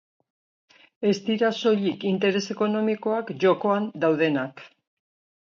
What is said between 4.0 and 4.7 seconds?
daudenak.